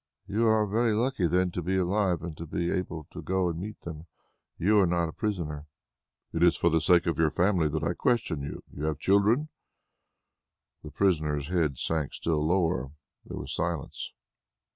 [0.25, 3.59] "You are very lucky then to be alive, and to be able to go and
[3.59, 4.07] meet them.
[4.57, 5.67] You are not a prisoner."
[6.33, 8.63] "It is for the sake of your family that I question you.
[8.73, 9.49] You have children?"
[10.81, 12.89] The prisoner's head sank still lower.
[13.25, 14.11] There was silence.